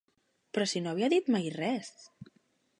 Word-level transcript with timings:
Però 0.57 0.67
si 0.71 0.81
no 0.85 0.91
havia 0.95 1.11
dit 1.15 1.31
mai 1.37 1.53
res! 1.59 1.95